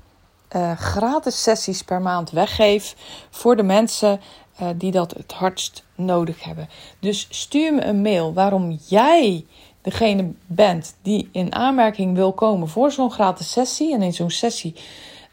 uh, 0.56 0.78
gratis 0.78 1.44
sessies 1.44 1.84
per 1.84 2.02
maand 2.02 2.32
weggeef 2.32 2.96
voor 3.30 3.56
de 3.56 3.64
mensen 3.64 4.22
uh, 4.62 4.68
die 4.76 4.92
dat 4.92 5.12
het 5.12 5.32
hardst 5.32 5.84
nodig 5.96 6.44
hebben. 6.44 6.70
Dus 7.00 7.28
stuur 7.30 7.74
me 7.74 7.84
een 7.84 8.02
mail 8.02 8.34
waarom 8.34 8.80
jij 8.88 9.46
degene 9.82 10.32
bent 10.46 10.96
die 11.02 11.30
in 11.32 11.56
aanmerking 11.56 12.16
wil 12.16 12.34
komen 12.34 12.68
voor 12.68 12.92
zo'n 12.92 13.12
gratis 13.12 13.52
sessie. 13.52 13.94
En 13.94 14.02
in 14.02 14.14
zo'n 14.14 14.30
sessie 14.30 14.76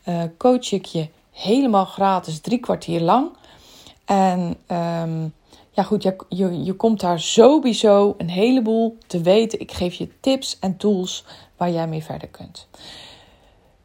uh, 0.05 0.23
coach 0.39 0.73
ik 0.73 0.85
je 0.85 1.09
helemaal 1.31 1.85
gratis 1.85 2.41
drie 2.41 2.59
kwartier 2.59 3.01
lang. 3.01 3.31
En 4.05 4.57
um, 4.67 5.33
ja, 5.71 5.83
goed, 5.83 6.03
je, 6.03 6.17
je, 6.29 6.65
je 6.65 6.73
komt 6.73 7.01
daar 7.01 7.21
sowieso 7.21 8.15
een 8.19 8.31
heleboel 8.31 8.97
te 9.07 9.21
weten. 9.21 9.61
Ik 9.61 9.73
geef 9.73 9.95
je 9.95 10.09
tips 10.21 10.59
en 10.59 10.77
tools 10.77 11.25
waar 11.57 11.71
jij 11.71 11.89
mee 11.89 12.03
verder 12.03 12.29
kunt. 12.29 12.69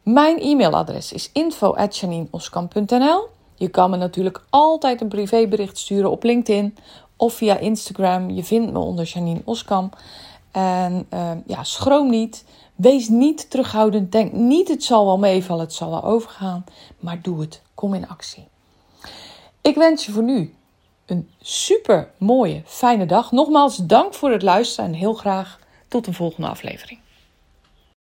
Mijn 0.08 0.38
e-mailadres 0.38 1.12
is 1.12 1.30
info.janineoskamp.nl. 1.32 3.28
Je 3.54 3.68
kan 3.68 3.90
me 3.90 3.96
natuurlijk 3.96 4.44
altijd 4.50 5.00
een 5.00 5.08
privébericht 5.08 5.78
sturen 5.78 6.10
op 6.10 6.22
LinkedIn 6.22 6.76
of 7.16 7.34
via 7.34 7.58
Instagram. 7.58 8.30
Je 8.30 8.44
vindt 8.44 8.72
me 8.72 8.78
onder 8.78 9.04
Janine 9.04 9.42
Oskam. 9.44 9.90
En 10.50 11.06
uh, 11.14 11.30
ja, 11.46 11.64
schroom 11.64 12.10
niet. 12.10 12.44
Wees 12.74 13.08
niet 13.08 13.50
terughoudend. 13.50 14.12
Denk 14.12 14.32
niet 14.32 14.68
het 14.68 14.84
zal 14.84 15.04
wel 15.04 15.18
meevallen, 15.18 15.64
het 15.64 15.74
zal 15.74 15.90
wel 15.90 16.04
overgaan. 16.04 16.64
Maar 16.98 17.22
doe 17.22 17.40
het. 17.40 17.62
Kom 17.74 17.94
in 17.94 18.08
actie. 18.08 18.48
Ik 19.60 19.74
wens 19.74 20.06
je 20.06 20.12
voor 20.12 20.22
nu 20.22 20.54
een 21.06 21.30
super 21.40 22.10
mooie, 22.16 22.62
fijne 22.64 23.06
dag. 23.06 23.32
Nogmaals 23.32 23.76
dank 23.76 24.14
voor 24.14 24.30
het 24.30 24.42
luisteren 24.42 24.90
en 24.90 24.96
heel 24.96 25.14
graag 25.14 25.58
tot 25.88 26.06
een 26.06 26.14
volgende 26.14 26.48
aflevering. 26.48 27.00